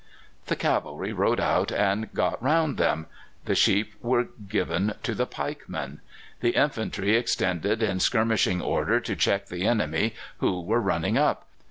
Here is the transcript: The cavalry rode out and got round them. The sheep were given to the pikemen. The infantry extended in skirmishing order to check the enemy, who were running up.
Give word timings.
The 0.47 0.55
cavalry 0.55 1.13
rode 1.13 1.39
out 1.39 1.71
and 1.71 2.11
got 2.11 2.41
round 2.41 2.77
them. 2.79 3.05
The 3.45 3.53
sheep 3.53 3.93
were 4.01 4.29
given 4.49 4.95
to 5.03 5.13
the 5.13 5.27
pikemen. 5.27 6.01
The 6.39 6.55
infantry 6.55 7.15
extended 7.15 7.83
in 7.83 7.99
skirmishing 7.99 8.63
order 8.63 8.99
to 8.99 9.15
check 9.15 9.45
the 9.49 9.67
enemy, 9.67 10.15
who 10.39 10.59
were 10.61 10.81
running 10.81 11.19
up. 11.19 11.45